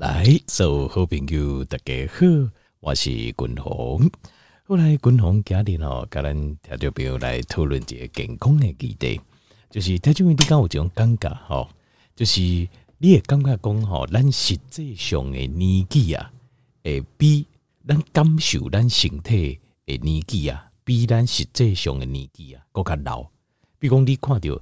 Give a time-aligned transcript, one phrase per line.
[0.00, 2.26] 来，所有好朋友大家好，
[2.80, 4.10] 我是君鸿。
[4.66, 9.20] 后来君鸿家里哦，跟咱听众朋友来讨论一个健康的议题，
[9.68, 11.68] 就是听众朋友你讲有这种感觉吼，
[12.16, 16.32] 就是你也感觉讲吼，咱实际上的年纪啊，
[16.82, 17.46] 会比
[17.86, 23.24] 咱感受咱身体的年纪啊，比咱实际上的年纪啊，更加老。
[23.78, 24.58] 比如讲你看到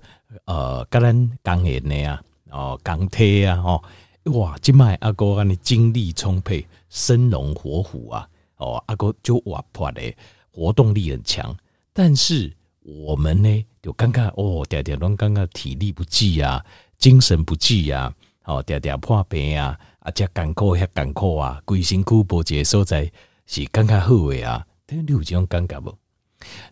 [0.46, 3.84] 呃，跟咱工人的啊，哦，讲体啊，吼。
[4.29, 8.29] 哇，即卖阿哥安尼精力充沛、生龙活虎啊！
[8.57, 10.14] 哦，阿哥就活泼的，
[10.50, 11.57] 活动力很强。
[11.93, 16.64] 但是我们呢，就感觉哦，常常拢感觉体力不济啊，
[16.99, 18.14] 精神不济啊，
[18.45, 23.11] 哦，常常破病啊，啊，遮艰苦遐艰苦啊，规身躯无一个所在
[23.47, 24.67] 是感觉好诶啊！
[24.86, 25.97] 但你有这种感觉无？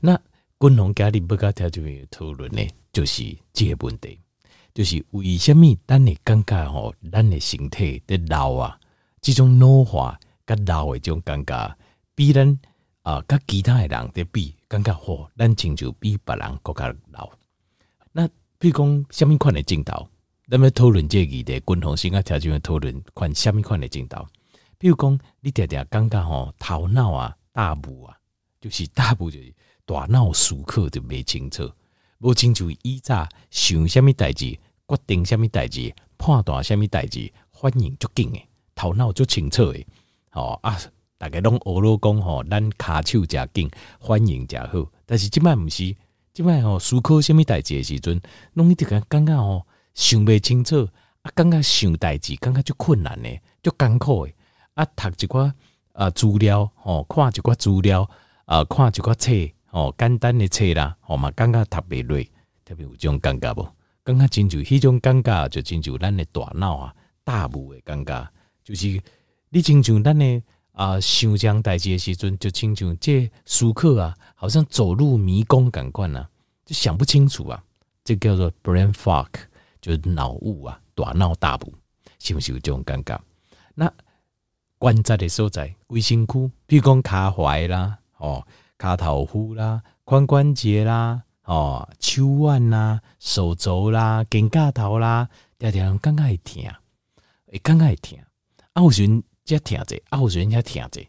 [0.01, 0.21] 那
[0.59, 4.19] 君鸿家里不甲条件讨论呢，就是这个问题。
[4.77, 8.79] 就是为什么咱会感觉吼，咱的身体在老啊，
[9.23, 11.77] 这种老化甲老的这种感觉，
[12.15, 12.61] 比咱
[13.01, 17.31] 啊甲其他的人在比，感觉吼，咱亲像比别人更加老。
[18.13, 20.07] 那比如讲，什么款的镜头？
[20.51, 24.27] 咱们讨论这个的共同性啊，条件讨论看什么款的镜头？
[24.77, 28.15] 比如讲，你常常感觉吼，头脑啊，大雾啊，
[28.61, 29.55] 就是大雾就是
[29.87, 31.73] 大脑思考就没清楚，
[32.19, 34.59] 无清楚以早想虾米代志。
[34.89, 39.87] 决定什么代志，判断什么代志，反应足紧诶，头脑足清楚诶。
[40.33, 40.79] 哦啊，
[41.19, 43.71] 大家拢学啰讲吼，咱骹手诚紧，
[44.01, 44.91] 反应诚好。
[45.05, 45.97] 但是即摆毋是，
[46.33, 48.21] 即摆吼思考什么代志诶时阵，
[48.53, 50.89] 拢一直感感觉吼想袂清楚，
[51.23, 54.35] 啊，感觉想代志感觉足困难诶，足艰苦诶。
[54.75, 55.53] 啊，读一寡
[55.93, 58.09] 啊资料，吼，看一寡资料，
[58.45, 59.33] 啊，看一寡册，
[59.65, 62.31] 吼，简单诶册啦，吼嘛，感觉读袂累，
[62.65, 63.67] 特别有种感觉无？
[64.07, 68.31] 感觉真像迄种感觉，就真像咱的大脑啊，大雾的感觉，
[68.63, 69.03] 就是
[69.49, 76.31] 你亲像咱的啊，想这代志的时阵，就亲像这舒克啊，好像走入迷宫感官啊，
[76.65, 77.61] 就想不清楚啊，
[78.05, 79.27] 这叫做 brain fog，
[79.81, 81.75] 就是脑雾啊，大脑大雾，
[82.21, 83.21] 是不是有这种感觉？
[83.75, 83.93] 那
[84.79, 88.47] 关节的所在，微身躯，比如讲脚踝啦，哦，
[88.79, 91.25] 脚头脯啦，髋关节啦。
[91.47, 95.29] 哦，手腕啦、手肘啦、肩胛头啦，
[95.61, 96.65] 常常感觉会疼，
[97.47, 98.19] 会感觉会疼。
[98.73, 101.01] 啊，有时阵才疼者，啊，有时阵才疼者。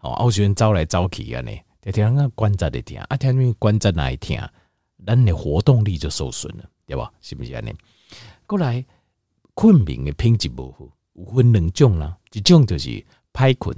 [0.00, 4.36] 哦，啊，有时阵走来走去安尼，常常啊关节会疼，啊，听咪关节哪会疼，
[5.06, 7.10] 咱的活动力就受损了，对吧？
[7.22, 7.74] 是不是安尼？
[8.46, 8.84] 过来，
[9.54, 13.74] 困眠的品质不好，有分两种啦，一种就是歹困，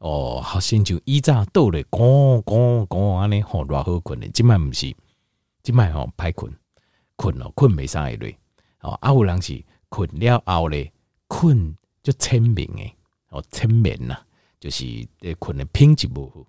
[0.00, 4.94] 哦，好像就以早倒咧，咣咣咣安尼，吼偌好困的，即摆毋是。
[5.66, 6.56] 即摆吼歹困，
[7.16, 8.38] 困哦困袂上一类
[8.82, 10.92] 哦，啊有人是困了后咧，
[11.26, 12.96] 困就浅眠诶，
[13.30, 14.16] 哦浅眠呐，
[14.60, 14.84] 就是
[15.22, 16.46] 诶困的品质无好，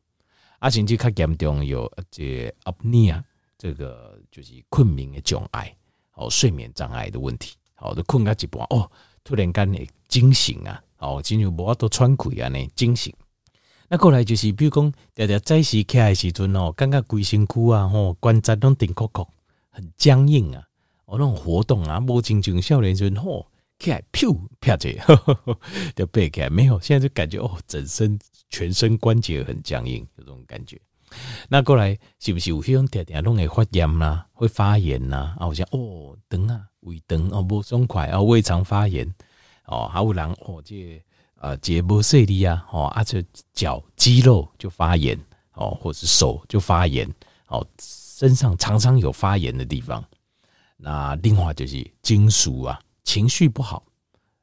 [0.60, 3.24] 啊甚至较严重有这阿尼啊，
[3.58, 5.76] 这个就是困眠的障碍，
[6.14, 8.88] 哦睡眠障碍的问题，哦都困到一半哦，
[9.24, 13.12] 突然间会惊醒啊，哦进入无法度喘气啊呢惊醒。
[13.90, 19.28] 那过来就是，比如讲，常常早时起来时阵哦，感觉规身躯啊，吼关节拢顶扣扣，
[19.70, 20.62] 很僵硬啊，
[21.06, 23.48] 哦，那种活动啊，无亲像少年时吼
[23.80, 24.90] 起来，噗啪者，
[25.96, 30.78] 就背起来没有，现在就感觉哦，整身全身关节很僵硬，有这种感觉。
[31.48, 35.34] 那过来是不是有迄种常常拢会发炎呐、啊，会发炎呐？
[35.38, 39.08] 啊，好像哦，肠啊，胃肠哦，无爽快啊，胃肠发炎
[39.66, 41.02] 哦，还有人哦，这个。
[41.40, 45.18] 啊，结膜碎裂啊，哦，啊，这脚肌肉就发炎
[45.54, 47.08] 哦，或是手就发炎
[47.48, 50.04] 哦，身上常常有发炎的地方。
[50.76, 53.84] 那另外就是情绪啊，情绪不好，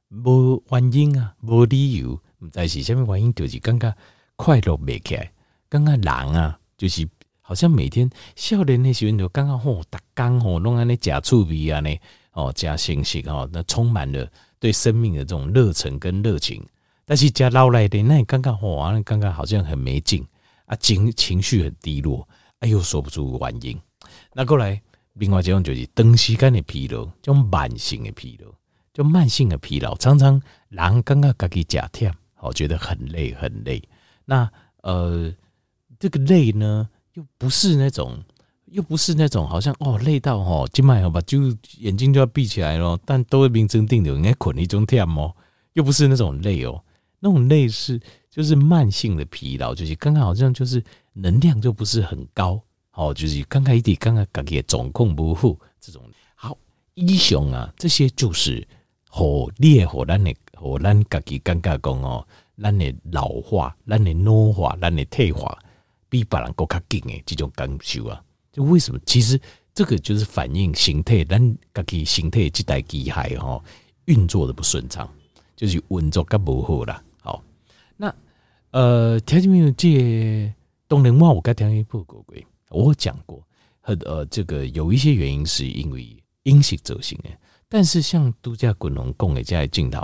[0.08, 3.92] 无原因啊，无理由，唔知是什么原因，就是感觉
[4.36, 5.32] 快乐未起来，
[5.68, 7.08] 感觉人啊，就是
[7.40, 11.90] 好像每天少年的时候就感觉吼，逐工吼拢安尼食醋味啊呢，
[12.32, 14.28] 哦，假信息哦，那充满了
[14.58, 16.64] 对生命的这种热忱跟热情。
[17.06, 20.26] 但是加老来的那你刚刚哇，那刚刚好像很没劲
[20.66, 22.26] 啊，情情绪很低落，
[22.60, 23.78] 哎又说不出原因。
[24.32, 24.80] 那过来，
[25.14, 28.50] 另外一种就是长时间的疲劳，这种慢性的疲劳，
[28.92, 33.82] 就慢性的疲劳，常常人刚刚自己假忝，我觉得很累很累。
[34.24, 34.50] 那
[34.82, 35.32] 呃，
[35.98, 38.24] 这个累呢，又不是那种，
[38.66, 41.38] 又不是那种，好像哦累到哦，今晚好吧，就
[41.78, 45.36] 眼睛就要闭起来了，但都会名正定的应该困一种忝哦，
[45.74, 46.82] 又不是那种累哦。
[47.24, 47.98] 那种类似
[48.28, 50.84] 就是慢性的疲劳，就是刚刚好像就是
[51.14, 52.60] 能量就不是很高，
[52.92, 56.02] 哦，就是刚刚一点刚刚感觉掌控不好这种。
[56.34, 56.54] 好，
[56.96, 58.68] 英雄啊，这些就是
[59.08, 62.26] 火烈火咱的哦，咱家己感觉讲哦，
[62.60, 65.58] 咱的老化、咱的老化、咱的退化，
[66.10, 68.22] 比别人更加紧诶，这种感受啊，
[68.52, 69.00] 就为什么？
[69.06, 69.40] 其实
[69.72, 73.64] 这个就是反映形态，咱家己形态这台机械哈
[74.04, 75.10] 运作的不顺畅，
[75.56, 77.02] 就是运作较不好啦。
[77.96, 78.14] 那
[78.70, 79.70] 呃，听见没有？
[79.72, 80.52] 这
[80.88, 82.34] 东南亚我刚听一报告过，
[82.70, 83.42] 我讲过，
[83.80, 87.30] 很呃，这个有一些原因是因为饮食造成的。
[87.68, 90.00] 但是像度假滚龙共的这些镜头，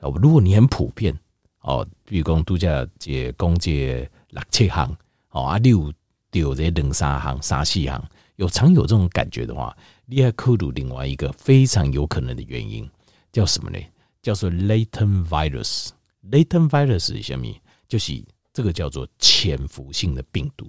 [0.00, 1.18] 哦，如果你很普遍
[1.60, 4.96] 哦，比如讲度假节公节六七行
[5.30, 5.92] 哦，啊六
[6.30, 8.02] 丢这两三行三四行，
[8.36, 9.76] 有常有这种感觉的话，
[10.06, 12.88] 你还考虑另外一个非常有可能的原因，
[13.32, 13.78] 叫什么呢？
[14.22, 15.88] 叫做 latent virus。
[16.30, 17.46] Latent virus 是什么？
[17.88, 20.66] 就是这个叫做潜伏性的病毒。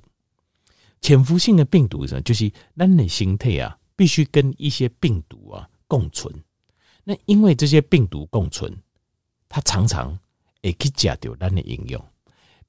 [1.01, 2.21] 潜伏性的病毒是什么？
[2.21, 5.67] 就是人的心态啊，必须跟一些病毒啊。
[5.87, 6.33] 共存，
[7.03, 8.73] 那因为这些病毒共存，
[9.49, 10.17] 它常常
[10.63, 12.01] 会去吃掉咱的营养，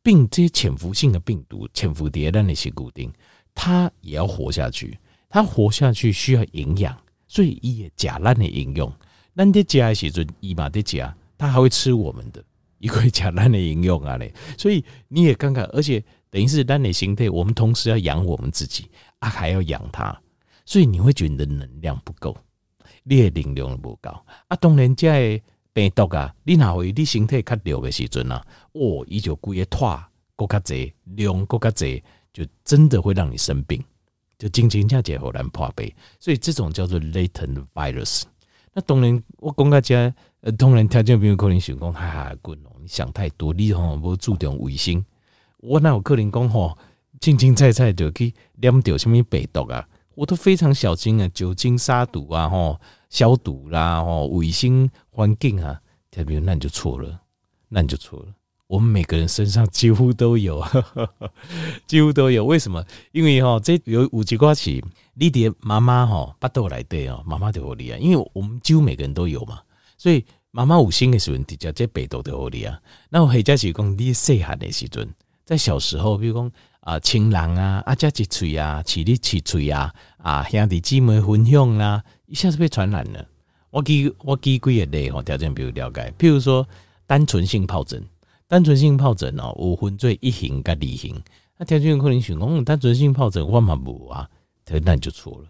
[0.03, 3.09] 并这些潜伏性的病毒潜伏在咱的身体里，
[3.55, 4.99] 它也要活下去。
[5.29, 8.93] 它活下去需要营养，所以伊也吃咱的营养。
[9.37, 10.99] 咱在吃的时阵，伊嘛在吃，
[11.39, 12.45] 它还会吃我们的，
[12.83, 14.35] 伊会吃咱的营养啊嘞。
[14.59, 18.91] 所以你也看看，而且等于是咱的心态，我们同时要养我们自己
[19.21, 20.15] 啊，还要养它，
[20.67, 22.37] 所以你会觉得能量不够。
[23.05, 25.09] 你的能量不高啊，当然这
[25.39, 30.03] 个病毒啊，你哪会你身体较弱的时阵啊，哦，伊就规个拖
[30.35, 32.03] 更加侪，量更加侪，
[32.33, 33.83] 就真的会让你生病，
[34.39, 35.93] 就真真正正好难破病。
[36.21, 38.23] 所以这种叫做 latent virus。
[38.73, 45.05] 那当然我讲个这，呃，当然听众朋友可能想讲，哈哈，滚哦，你想太多，你吼无注重卫生。
[45.59, 46.77] 我哪有可能讲吼，
[47.21, 49.89] 清清菜菜就去染到什么病毒啊？
[50.17, 55.81] 我都非常小心啊，酒精杀毒啊，吼消毒啦，吼卫生环境啊，
[56.11, 57.21] 特别那你就错了，
[57.69, 58.27] 那你就错了。
[58.67, 60.61] 我们每个人身上几乎都有，
[61.87, 62.45] 几乎都有。
[62.45, 62.85] 为什么？
[63.13, 64.85] 因为哈，这有五级挂起，
[65.15, 67.99] 你的妈妈哈巴豆来对哦，妈妈就好厉害。
[67.99, 69.61] 因为我们几乎每个人都有嘛，
[70.03, 72.77] 所以妈妈有心的时候，直接这北斗的好厉害。
[73.09, 75.09] 那我回家是讲你细汉的时阵，
[75.45, 76.51] 在小时候，比如讲。
[76.83, 83.25] 啊，亲人啊，啊，加一嘴啊，起你起嘴啊，啊，兄弟姊妹分享啊，一下子被传染了。
[83.71, 86.69] 我记我记几个例吼，条件比如了解，譬如说
[87.07, 88.05] 单纯性疱疹，
[88.49, 91.23] 单纯性疱疹哦，有分做一型跟二型。
[91.57, 94.29] 那条件可能想讲，单纯性疱疹我嘛无啊，
[94.85, 95.49] 那就错了。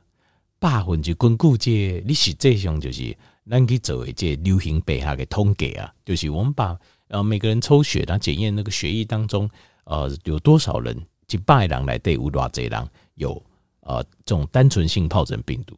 [0.59, 3.17] 百分之根据这你实际上就是
[3.49, 6.79] 咱去做一这流行病学的统计啊，就是我们把
[7.09, 9.49] 呃每个人抽血，然后检验那个血液当中
[9.85, 10.97] 呃有多少人。
[11.31, 13.43] 一百人来对有偌济人有
[13.81, 15.75] 呃这种单纯性疱疹病毒，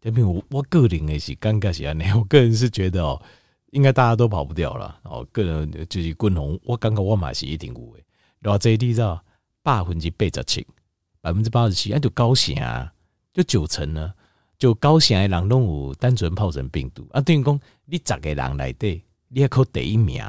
[0.00, 3.22] 这边我我个人也是尴尬是安尼，我个人是觉得哦，
[3.70, 5.24] 应该大家都跑不掉了哦。
[5.30, 8.04] 个人就是滚红，我感觉我嘛是一定有诶。
[8.42, 9.24] 偌济你知道
[9.62, 10.66] 百分之八十七，
[11.20, 12.92] 百分之八十七，那就高险啊，
[13.32, 14.12] 就九成呢，
[14.58, 17.20] 就高险的人拢有单纯疱疹病毒啊。
[17.20, 20.22] 等于讲你十个人来对，你还考第一名，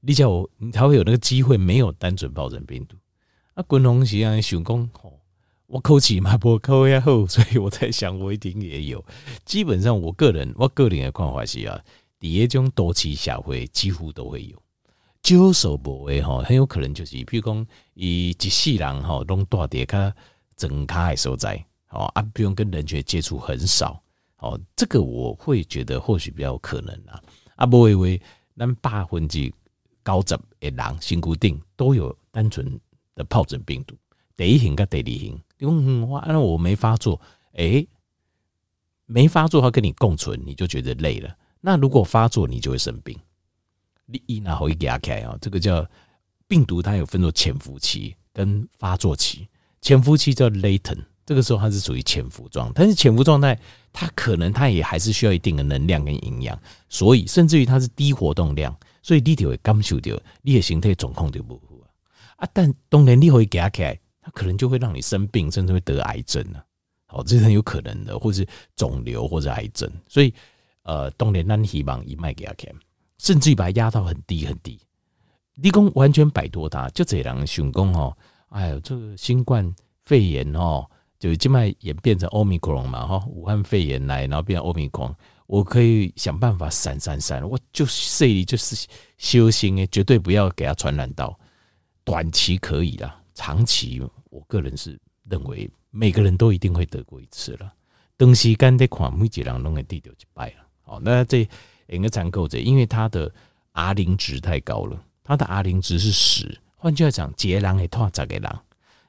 [0.00, 2.96] 你叫我你才会有那个机会没有单纯疱疹病毒。
[3.54, 5.20] 啊，滚红是安尼想讲，吼，
[5.66, 9.04] 我口气嘛不口也好， 所以我在想，我一定也有。
[9.44, 11.82] 基本上，我个人我个人的看法是啊，
[12.20, 14.62] 第一种多期社会几乎都会有，
[15.22, 20.12] 少数无的吼，很有可能就是，比如讲，伊一世人吼，拢住伫较
[20.56, 21.64] 庄脚的所在，
[21.96, 24.02] 哦啊，不用跟人群接触很少，
[24.38, 27.22] 哦，这个我会觉得或许比较可能啦。
[27.56, 28.20] 啊，不以为
[28.56, 29.52] 咱百分之
[30.04, 32.78] 九十的人身躯顶都有单纯。
[33.16, 33.96] 的疱疹病毒，
[34.36, 37.18] 第一型跟第二型，因为哇，那我没发作，
[37.54, 37.88] 哎、欸，
[39.06, 41.34] 没发作，它跟你共存，你就觉得累了。
[41.62, 43.18] 那如果发作，你就会生病。
[44.04, 45.82] 你一拿回给他开啊，这个叫
[46.46, 49.48] 病毒，它有分作潜伏期跟发作期。
[49.80, 53.58] 潜伏期叫 latent，这个时候它是属于潜伏状态，但是潜伏状态
[53.92, 61.60] 它可能它也还是需要一定的能量跟营养，所以甚至于它是低活动量，所以你就会感受到你的身体状况就不好。
[62.36, 66.60] 啊，但当然你会给他开，他可能就会让你生病，甚至会得癌症呢。
[67.06, 69.90] 好，这是很有可能的，或是肿瘤或者癌症。
[70.06, 70.34] 所以，
[70.82, 72.68] 呃，当然咱希望一卖给他开，
[73.16, 74.78] 甚至于把它压到很低很低，
[75.54, 76.90] 你讲完全摆脱它。
[76.90, 78.14] 就这样想讲哦，
[78.50, 80.86] 哎呦，这个新冠肺炎哦，
[81.18, 85.14] 就静脉演变成欧米克隆嘛，哈，武汉肺炎来，然后变成欧米克隆，
[85.46, 87.86] 我可以想办法闪闪闪，我就
[88.18, 88.86] 这里就是
[89.18, 91.38] 修行诶，绝对不要给他传染到。
[92.04, 94.96] 短期可以啦，长期我个人是
[95.28, 97.72] 认为每个人都一定会得过一次了。
[98.16, 100.66] 东西干得款，每几人都会得到一败了。
[100.82, 101.48] 好，那这
[101.88, 103.32] 应该参考者，因为他的
[103.72, 106.58] R 零值太高了，它的 R 零值是十。
[106.76, 108.58] 换句话讲，一个人会拖十个人，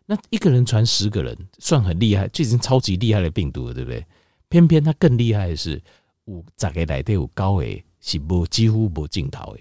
[0.10, 4.06] 那一个人传十个人，算很厉害，就已经超级厉害的病毒了，对不对？
[4.48, 5.82] 偏偏它更厉害的是，
[6.24, 9.60] 有十个内底有九个是无几乎无尽头的，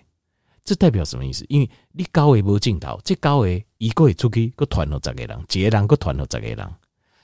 [0.65, 1.45] 这代表什么意思？
[1.49, 6.57] 因为你九个无尽头，这九个一个会出去，个传了十个人，一个人个传了十个人。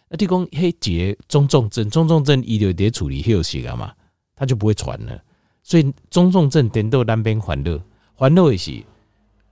[0.09, 3.95] 那你讲嘿，一个中重症，中重症伊就得处理休息了嘛，
[4.35, 5.23] 他就不会传了。
[5.63, 7.81] 所以中重症点到南边欢乐，
[8.15, 8.83] 欢乐的是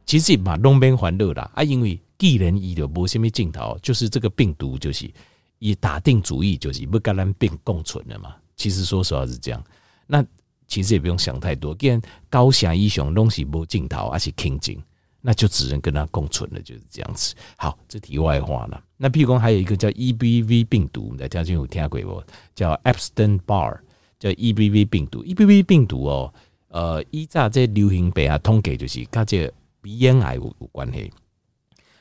[0.05, 5.11] 其实嘛东边欢乐啦啊，因为既然伊就无虾米镜头，就是这个病毒就是
[5.59, 8.37] 以打定主意就是不跟咱病共存了嘛。
[8.55, 9.65] 其实说实话是这样，
[10.07, 10.23] 那
[10.69, 14.81] 其实也不用想太多，既然高侠英雄东西无镜头，而且轻景，
[15.23, 17.35] 那就只能跟他共存了，就是这样子。
[17.57, 18.81] 好，这题外话了。
[18.97, 22.23] 那譬如讲还有一个叫 EBV 病毒，大家就有听过不？
[22.55, 23.79] 叫 Epstein Barr。
[24.21, 26.35] 叫 EBV 病毒，EBV 病毒哦，
[26.69, 29.51] 呃，依照这流行病啊统计，就是跟这
[29.81, 31.11] 鼻咽癌有有关系。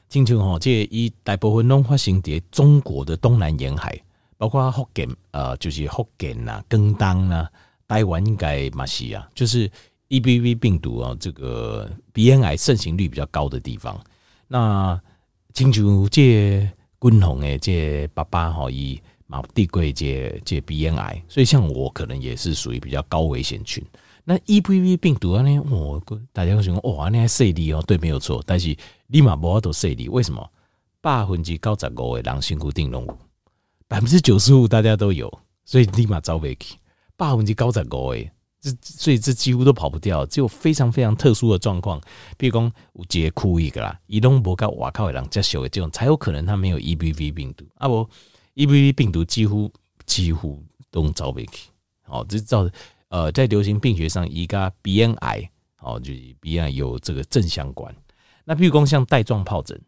[0.10, 3.98] 经常吼，这一大部分拢发生在中国的东南沿海，
[4.38, 7.48] 包括福建，呃，就是福建呐、广东呐、
[7.88, 9.72] 台湾应该嘛是啊，就是
[10.10, 13.98] EBV 病毒啊，这个鼻咽癌盛行率比较高的地方。
[14.48, 15.00] 那
[15.54, 16.68] 经常这
[17.00, 19.00] 军红诶，这爸爸吼伊。
[19.32, 23.86] 毛地贵这这鼻咽癌，所以像我可能也是属于比较高危险群。
[24.29, 26.00] 那 EBV 病毒啊，呢，我
[26.31, 28.43] 大家会说哇，那还犀利哦，对，没有错。
[28.45, 30.48] 但是立马不要都犀利，为什么？
[31.01, 33.17] 百分之九十五的人身固定动物，
[33.88, 35.27] 百分之九十五大家都有，
[35.65, 36.75] 所以立马遭危去。
[37.17, 38.31] 百分之九十五诶，
[38.62, 40.24] 这所以这几乎都跑不掉。
[40.27, 42.00] 只有非常非常特殊的状况，
[42.38, 48.07] 比如讲有一个区域个啦，移动不到外靠的人接受的这种，才有可能他没有 EBV 病毒啊不。
[48.53, 49.71] EBV 病毒几乎
[50.05, 51.71] 几乎都遭不起，
[52.05, 52.69] 哦，这造
[53.10, 55.50] 呃，在流行病学上，一个鼻咽癌，
[55.82, 57.94] 哦，就是鼻咽癌有这个正相关。
[58.46, 59.80] 那譬如说像带状疱疹，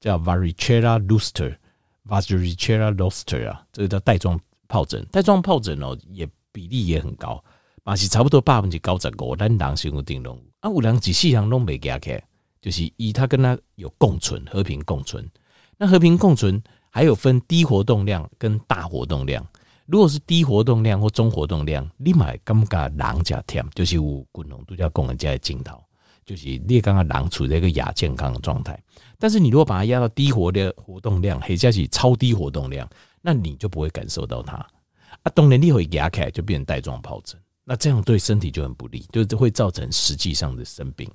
[0.00, 5.04] 叫 Varicella Zoster，Varicella Zoster 啊，这个叫带状疱疹。
[5.10, 7.42] 带状疱疹哦，也比例也很高，
[7.82, 12.22] 嘛是差不多百分之九十五，咱人是有定动啊，有人几细项都没加开，
[12.60, 15.28] 就是以他跟他有共存，和平共存。
[15.76, 16.62] 那和平共存。
[16.88, 19.46] 还有分低活动量跟大活动量。
[19.86, 25.80] 如果是低活动量或中活动量，你买感觉人加甜，就是有滚龙度假功能加的镜头，
[26.24, 28.76] 就是你刚刚人处在一个亚健康的状态。
[29.16, 32.88] 但是你如果把它压到低活的活动量，或者是超低活动量，
[33.22, 34.56] 那你就不会感受到它。
[34.56, 41.08] 啊，当然你会压开就变成带状疱疹，那这样对身体就很不利，就是会造成实际上的生病。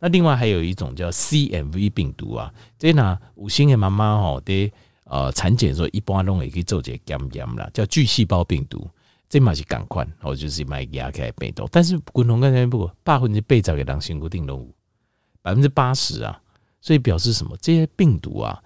[0.00, 4.72] 那另外还有一种叫 CMV 病毒啊，这呢五星的妈妈哦的。
[5.10, 8.86] 呃，产检的时候一般拢会去做一个检验啦，叫巨细胞病毒，
[9.26, 11.66] 这嘛是共款，或就是买牙开病毒。
[11.72, 14.74] 但是滚龙刚才不过百分之八十的人身固定动物，
[15.40, 16.38] 百分之八十啊，
[16.82, 17.56] 所以表示什么？
[17.56, 18.62] 这些病毒啊，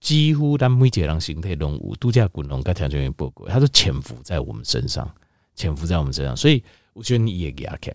[0.00, 5.08] 几乎咱每一个人形态动物都叫滚龙跟条件不过，它都潜伏在我们身上，
[5.54, 6.64] 潜伏在我们身上，所以
[6.94, 7.94] 我觉得你也给牙开。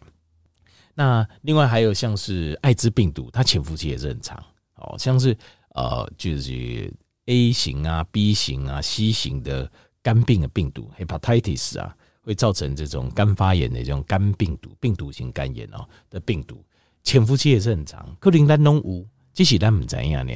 [0.93, 4.41] 那另外还有像是艾滋病毒，它潜伏期也是很长，
[4.75, 5.37] 哦，像是
[5.75, 6.89] 呃，就是。
[7.25, 16.63] A 型啊、B 型啊、C 型的肝病的病毒，hepatitis 啊，会造成这种肝发炎的这种肝病毒、病毒性肝炎哦的病毒，
[17.03, 18.15] 潜伏期也是很长。
[18.19, 20.33] 克林丹东吴，即使咱们怎样呢？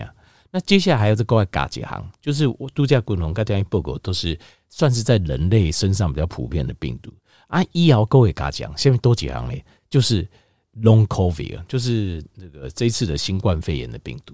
[0.51, 4.39] 那接下来还有这个嘎几行，就是我度假滚龙跟这样报告都是
[4.70, 7.12] 算是在人类身上比较普遍的病毒
[7.48, 7.62] 啊。
[7.74, 10.25] 医疗各位嘎讲，下面多几行嘞，就是
[10.82, 14.34] Long COVID，就是那个这一次的新冠肺炎的病毒。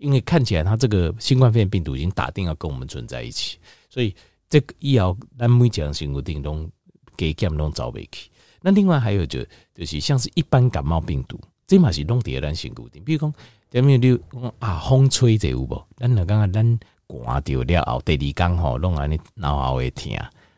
[0.00, 4.14] 因为看起来它这个新冠肺炎病毒已经打定要跟我们存在一起，所以
[4.48, 6.68] 这个医疗咱每讲新固定都
[7.16, 8.30] 给他们都找不起。
[8.62, 13.02] 那另外还有就就是像是一般感冒病毒，这嘛是弄第二单新固定。
[13.04, 13.34] 比如讲，
[13.70, 15.86] 前面你讲啊风吹这有无？
[15.96, 20.12] 咱刚刚咱刮掉了后，第二天吼弄完你脑后会痛，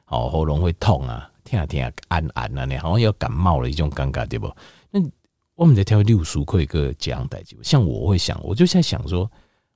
[0.04, 4.54] 吼喉咙会痛啊，听听按按啊，你好像要感冒了一种感觉对不？
[4.90, 5.00] 那
[5.62, 9.30] 我们在挑六叔会个这样代志，像我会想，我就在想说，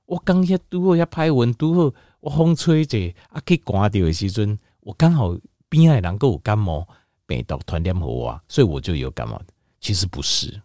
[0.05, 2.97] 我刚一拄好要拍文，拄好我风吹者
[3.29, 5.33] 啊，去刮掉的时阵，我刚好
[5.69, 6.85] 边爱人够有感冒
[7.25, 9.41] 病毒传染给我啊，所以我就有感冒。
[9.79, 10.61] 其实不是，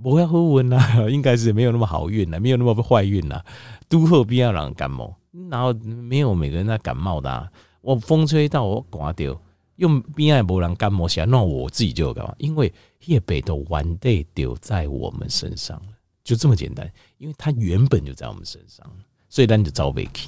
[0.00, 0.78] 不要好运啦，
[1.10, 3.42] 应该是没有那么好运呐，没有那么坏运呐。
[3.88, 5.12] 拄好边爱人感冒，
[5.50, 7.50] 然后没有每个人在感冒的，啊，
[7.80, 9.36] 我风吹到我刮掉。
[9.80, 12.70] 用边爱无人感冒下，那我自己就有干嘛，因为
[13.06, 16.90] 叶北的完对丢在我们身上了，就这么简单。
[17.16, 18.86] 因为它原本就在我们身上，
[19.30, 20.26] 所以咱就找 Vicky。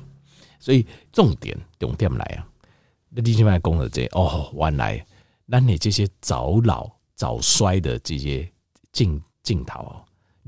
[0.59, 2.49] 所以重点重点来啊，
[3.11, 5.05] 那弟兄们讲的这哦，原来
[5.45, 8.51] 那你这些早老早衰的这些
[8.91, 9.95] 镜镜头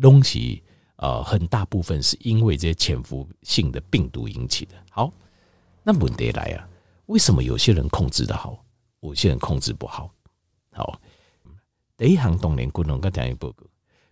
[0.01, 0.63] 东西，
[0.97, 4.75] 呃，很大部分是因为这些潜伏性的病毒引起的。
[4.91, 5.13] 好，
[5.83, 6.67] 那问题来啊，
[7.05, 8.64] 为什么有些人控制的好，
[9.09, 10.11] 有些人控制不好？
[10.73, 11.01] 好，
[11.97, 13.53] 第一行当然不能跟大家报，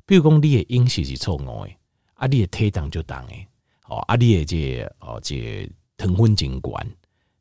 [0.04, 1.70] 比如讲你的饮食是错误的，
[2.14, 3.34] 啊，你的体重就重的，
[3.86, 6.78] 哦，啊，你的这哦这糖分真高，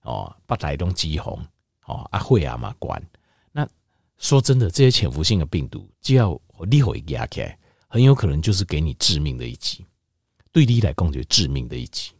[0.03, 1.37] 哦，不带动脂肪，
[1.85, 2.97] 哦，啊，血压嘛高。
[3.51, 3.67] 那
[4.17, 6.39] 说真的，这些潜伏性的病毒，只要
[6.69, 9.85] 你会压起来，很有可能就是给你致命的一击。
[10.53, 12.11] 对你来讲，就致命的一击。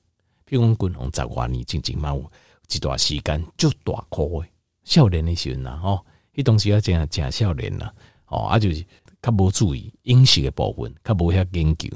[0.44, 2.32] 比如讲，滚红十外年，静静嘛有
[2.70, 4.46] 一段时间就大颗的，
[4.84, 6.06] 少年的时阵呐，哦。
[6.34, 7.94] 迄东西要这样假少年了
[8.28, 8.86] 哦，啊就是
[9.22, 11.90] 较无注意饮食的部分，较无遐研究，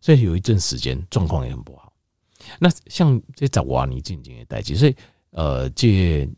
[0.00, 1.92] 所以有一阵时间状况也很不好。
[2.60, 4.94] 那像这十外年进前的代志，所以
[5.30, 6.28] 呃，这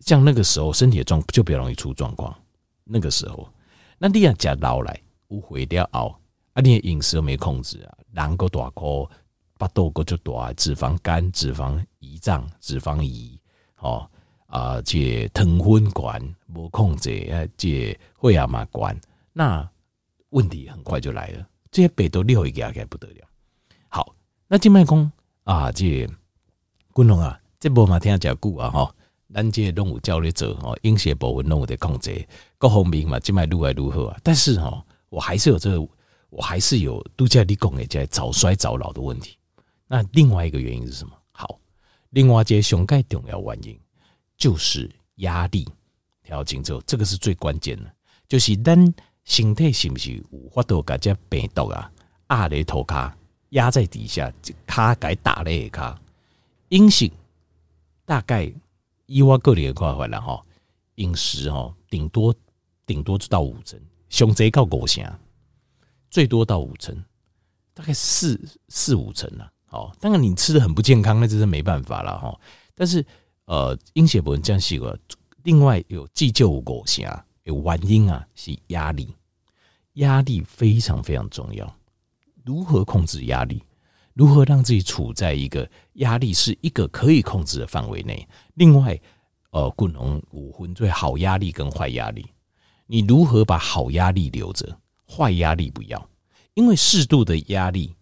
[0.00, 2.34] 像那个时候身体的状就比较容易出状况。
[2.82, 3.46] 那个时候，
[3.98, 4.98] 那你要食老来
[5.28, 6.18] 有毁掉熬
[6.54, 9.06] 啊，你的饮食没控制啊，人个大颗，
[9.58, 13.38] 巴肚个就大，脂肪肝、脂肪胰脏、脂肪胰
[13.80, 14.10] 哦。
[14.56, 18.98] 啊，这糖分管无控制，啊，这血压嘛管，
[19.34, 19.68] 那
[20.30, 21.46] 问题很快就来了。
[21.70, 23.28] 这些病毒厉害起来不得了。
[23.88, 24.14] 好，
[24.48, 25.12] 那静脉讲
[25.44, 26.08] 啊，这
[26.94, 28.94] 滚龙啊，这波嘛听讲久啊哈，
[29.34, 34.18] 咱这动物教练者哦，饮食部分动物的控制，各方面嘛，静脉愈来愈好啊。
[34.22, 35.86] 但是哦，我还是有这个，
[36.30, 39.36] 我还是有度假立功的在早衰早老的问题。
[39.86, 41.12] 那另外一个原因是什么？
[41.32, 41.58] 好，
[42.08, 43.78] 另外一个上盖重要原因。
[44.36, 45.66] 就是压力
[46.22, 47.90] 调整之后，这个是最关键的。
[48.28, 51.90] 就是咱身体是不是有法度把这病毒啊
[52.28, 53.12] 压在头壳，
[53.50, 54.32] 压在底下，
[54.66, 55.98] 卡该打咧卡。
[56.68, 57.10] 阴性
[58.04, 58.52] 大概
[59.06, 60.44] 以我个人的看法了哈，
[60.96, 62.34] 饮食哈顶多
[62.84, 65.18] 顶多就到五成，上贼到五成，
[66.10, 66.94] 最多到五成，
[67.72, 68.38] 大概四
[68.68, 69.50] 四五成啦。
[69.66, 72.38] 好，当然你吃的很不健康，那真是没办法了哈。
[72.74, 73.02] 但是。
[73.46, 74.98] 呃，阴血不能这样细个。
[75.42, 79.14] 另外有急救五下，有原因啊，是压力，
[79.94, 81.76] 压力非常非常重要。
[82.44, 83.62] 如何控制压力？
[84.14, 88.26] 如何让自己处在一个压力是一个可以控制的范围内？
[88.54, 88.98] 另外，
[89.50, 92.26] 呃，滚龙五分最好压力跟坏压力，
[92.86, 96.08] 你如何把好压力留着，坏压力不要？
[96.54, 97.94] 因为适度的压力，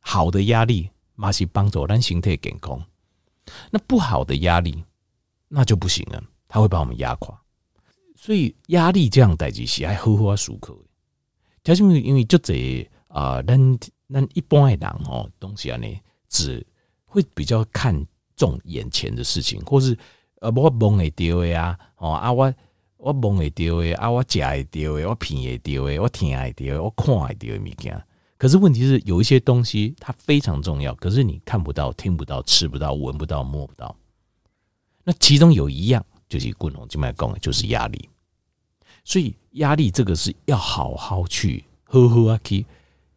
[0.00, 2.80] 好的压力，嘛是帮助咱身体健康。
[3.70, 4.84] 那不好的压力，
[5.48, 7.40] 那就不行了，它会把我们压垮。
[8.16, 10.76] 所以压力这样代志是还好好舒克。
[11.62, 13.78] 就是因为就这啊，咱
[14.08, 15.86] 咱一般的人哦，东西啊呢，
[16.28, 16.64] 只
[17.04, 19.96] 会比较看重眼前的事情，或是
[20.40, 22.52] 呃，我梦会到的啊，哦啊，我
[22.96, 28.04] 我梦会到的啊，我食会到的，我品会到的，我听会到的，我看会到的物件。
[28.44, 33.96] 可是问题是，有一些东西它非常重要，可是你看不到、听不到、吃不到、闻不到、摸不到。
[35.02, 38.06] 那其中有一样就是滚龙静脉讲的，就是压力。
[39.02, 42.66] 所以压力这个是要好好去呵呵啊去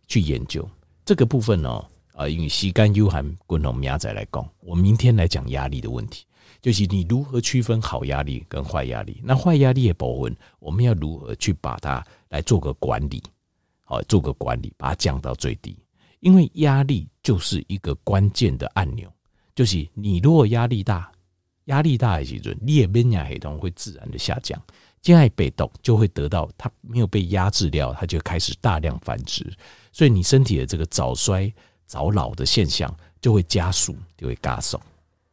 [0.08, 0.66] 去研究
[1.04, 1.86] 这个部分呢。
[2.14, 6.24] 啊，因为时间有限，滚龙明仔来讲，我明天来讲压力的问题，
[6.62, 9.20] 就是你如何区分好压力跟坏压力。
[9.26, 13.22] 那坏压力的部分，我们要如何去把它来做个管理？
[13.90, 15.78] 好，做个管理，把它降到最低。
[16.20, 19.10] 因为压力就是一个关键的按钮，
[19.56, 21.10] 就是你如果压力大，
[21.66, 24.62] 压力大的时候，你的免疫系统会自然的下降，
[25.02, 29.46] 这样被动就会得到它没有被压制掉，它就开始大量繁殖，
[29.94, 31.54] 所以你身体的这个早衰
[31.86, 34.78] 早老的现象就会加速，就会加速。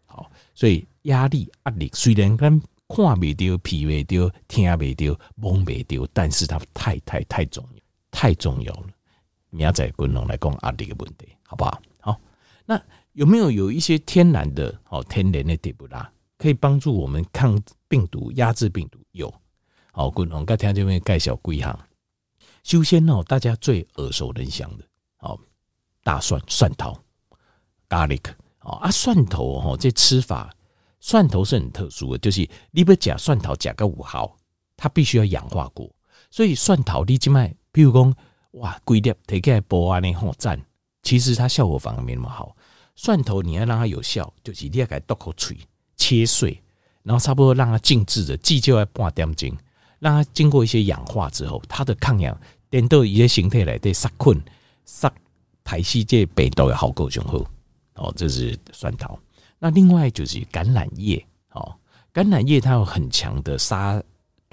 [0.06, 7.83] 好，所以压力压力虽然跟看不到、皮不到、听不到、摸不到，但是它太太太重要。
[8.16, 8.86] 太重要了，
[9.50, 11.82] 明仔滚龙来讲压力的问题，好不好？
[12.00, 12.20] 好，
[12.64, 12.80] 那
[13.12, 19.00] 有没有有一些天然的、哦天然的地布拉，可以帮助我们抗病毒、压制病毒？
[19.10, 19.34] 有，
[19.90, 21.76] 好滚龙，刚听这边介绍几项。
[22.62, 24.84] 修仙哦，大家最耳熟能详的，
[25.16, 25.38] 好
[26.04, 26.96] 大蒜、蒜头、
[27.88, 30.54] garlic，哦啊蒜头哦，这吃法，
[31.00, 34.36] 蒜头是很特殊的，就是你不加蒜头加个五毫，
[34.76, 35.92] 它必须要氧化过，
[36.30, 37.52] 所以蒜头你只卖。
[37.74, 38.14] 譬如讲，
[38.52, 40.58] 哇，规粒提起来剥啊，那好赞。
[41.02, 42.56] 其实它效果反而没那么好。
[42.94, 45.54] 蒜头你要让它有效，就是你要给它剁口脆
[45.96, 46.62] 切碎，
[47.02, 49.50] 然后差不多让它静置着，至少要半点钟，
[49.98, 52.34] 让它经过一些氧化之后，它的抗氧
[52.70, 54.40] 等到一些形态来对杀菌、
[54.84, 55.12] 杀
[55.64, 57.44] 排稀这病毒也好够雄厚。
[57.96, 59.18] 哦，这是蒜头。
[59.58, 61.74] 那另外就是橄榄叶，哦，
[62.12, 64.00] 橄榄叶它有很强的杀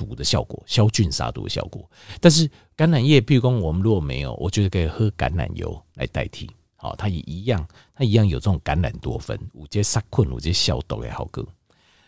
[0.06, 1.90] 毒的效果，消菌杀毒的效果。
[2.20, 6.50] 但是橄榄叶，譬如说我们如果没有，我觉得可以喝橄榄油来代替。
[6.76, 11.46] 好，它也一样，它一样有这种橄榄多酚，有这杀菌，有这消毒的好个。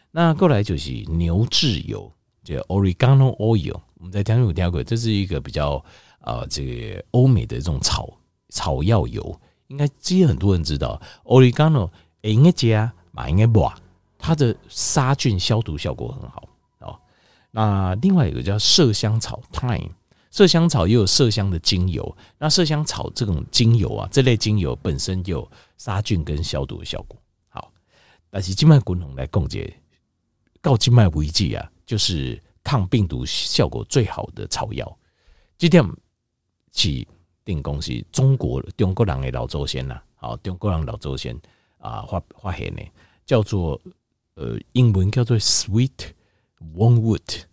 [0.10, 2.12] 那过来就是牛至油，
[2.44, 3.80] 就 oregano oil。
[3.96, 5.84] 我们在讲有听过，这是一个比较
[6.22, 8.12] 呃，这个欧美的这种草
[8.50, 11.00] 草药油，应该其实很多人知道。
[11.26, 11.90] oregano
[12.22, 13.70] 应该加，嘛应该不？
[14.18, 16.48] 它的杀菌消毒效果很好。
[17.56, 19.92] 那另外一个叫麝香草 thyme。
[20.32, 27.16] 麝香草也有麝香的精油，那麝香草这种精油啊，这类精油本身有杀菌跟消毒的效果。
[27.50, 27.72] 好，
[28.32, 29.72] 但是静脉滚筒来共解，
[30.60, 34.98] 告静脉危机啊，就是抗病毒效果最好的草药。
[35.56, 35.88] 这点
[36.72, 37.08] 起
[37.46, 41.39] 定公司中国中国人的老祖先呐，好，中国人老祖先
[41.78, 42.82] 啊发发现呢，
[43.24, 43.80] 叫做
[44.34, 45.92] 呃英文叫做 sweet
[46.76, 47.43] wormwood。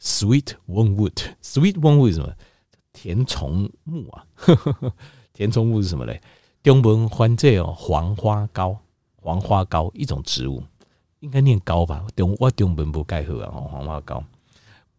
[0.00, 2.32] Sweet wormwood，Sweet wormwood 是什么？
[2.92, 4.24] 甜虫木啊，
[5.34, 6.20] 甜虫木是什么嘞？
[6.62, 8.78] 中文翻译哦，黄花膏，
[9.16, 10.62] 黄花膏一种植物，
[11.20, 12.04] 应该念膏吧？
[12.14, 14.22] 中我中文不盖好啊，黄花膏，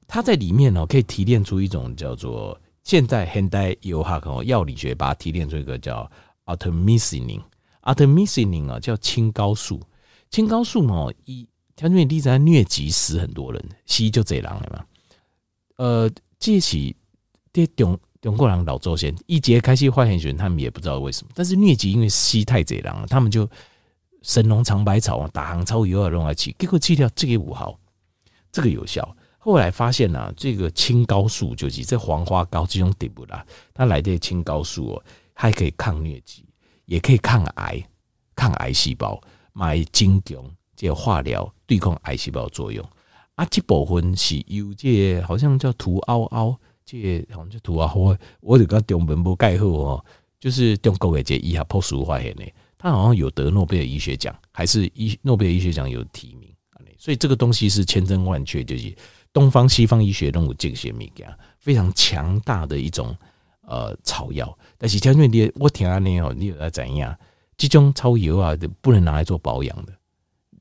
[0.08, 6.10] 它在里面哦，可以提炼出一种叫做现在现代有哈可药理学把它提炼出一个叫
[6.46, 9.80] artemisinin，artemisinin 啊叫青蒿素，
[10.30, 11.48] 青蒿素哦一，
[11.80, 14.86] 它因为一直在疟疾死很多人，西医就这样了嘛。
[15.78, 16.94] 呃，这起
[17.54, 21.32] 这中中国人老祖先一节开始发现时，他们也不知道为什么。
[21.34, 23.50] 但是疟疾因为吸太济人了，他们就
[24.24, 27.80] 神农尝百草啊，大行草油啊，弄来吃，结果吃掉这个五毫，
[28.52, 29.16] 这个有效。
[29.38, 36.44] 后来发现呢、啊，这个青蒿素就是这黄花膏这种顶部啦，它来的青蒿素哦，还可以抗疟疾，
[36.84, 37.82] 也可以抗癌，
[38.36, 39.18] 抗癌细胞，
[39.54, 40.44] 买精强
[40.76, 42.84] 这化疗对抗癌细胞作用。
[43.36, 50.06] 啊，这部分是有这个、好像叫土凹凹，这个、好像叫土凹凹，我就跟中文不盖好哦，
[50.40, 52.44] 就是中国的这医学博士发现的，
[52.78, 56.54] 他好像有得诺贝尔医学奖，还是医诺贝尔医学奖有提名，
[56.98, 58.94] 所以这个东西是千真万确，就是
[59.32, 63.16] 东方西方医学都有这些物件，非常强大的一种
[63.62, 64.58] 呃草药。
[64.78, 67.16] 但是将军你我听安尼哦，你有在怎样？
[67.56, 69.94] 这种草药啊，不能拿来做保养的。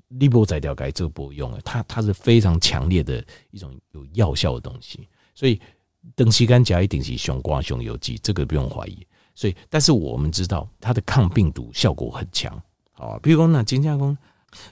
[0.09, 5.61] 利波摘掉该这个不用了，它它是非常强烈的一种有药效的东西，所以
[6.15, 9.07] 登西干甲一定是雄瓜雄有机，这个不用怀疑。
[9.35, 14.17] 所以，但是我们知道它的抗病毒效果很强，好，比如说那金加工，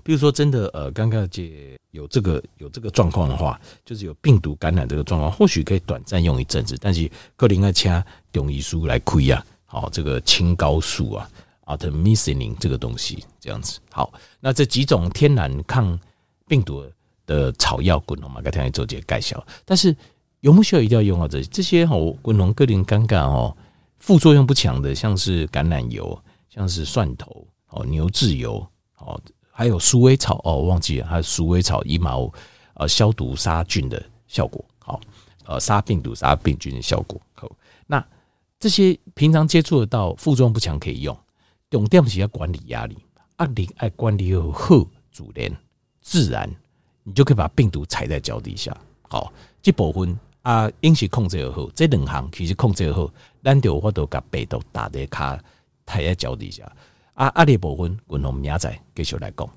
[0.02, 11.30] 比如说真的呃，刚刚这有这个有这个状况的话，就是有病毒感染这个状况，或许可以短暂用一阵子，但是克林要掐中医书来亏呀，好，这个青蒿素啊。
[11.66, 15.98] Artemisinin 这个东西这样子好，那这几种天然抗
[16.46, 16.84] 病毒
[17.26, 19.44] 的草药，滚龙嘛，该天来做这些介绍。
[19.64, 19.94] 但是
[20.40, 21.48] 有没有需要一定要用到这些？
[21.50, 23.56] 这些哦，滚龙个人尴尬哦，
[23.98, 26.16] 副作用不强的，像是橄榄油，
[26.48, 28.64] 像是蒜头哦，牛至油
[28.98, 32.32] 哦，还有鼠尾草哦，忘记了，还有鼠尾草一毛
[32.74, 35.00] 呃消毒杀菌的效果好，
[35.46, 37.50] 呃杀病毒杀病菌的效果好。
[37.88, 38.06] 那
[38.60, 41.18] 这些平常接触得到，副作用不强，可以用。
[41.68, 42.96] 重点是要管理压力，
[43.38, 45.50] 压力爱管理好，自然
[46.00, 46.48] 自然，
[47.02, 48.76] 你就可以把病毒踩在脚底下。
[49.08, 55.36] 好，这部分啊，饮食控制又好，这两项其实控制又好，咱就我都把病毒打在卡，
[55.86, 56.70] 踩在脚底下。
[57.14, 59.48] 啊，压力部分，我们明仔继续来讲。